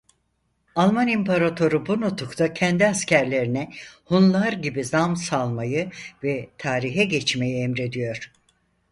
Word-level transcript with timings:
Alman 0.75 1.07
İmparatoru 1.07 1.85
bu 1.85 2.01
nutukla 2.01 2.53
kendi 2.53 2.87
askerlerine 2.87 3.69
Hunlar 4.05 4.53
gibi 4.53 4.83
nam 4.93 5.15
salmayı 5.15 5.91
ve 6.23 6.49
tarihe 6.57 7.03
geçmeyi 7.05 7.61
emrediyor. 7.63 8.31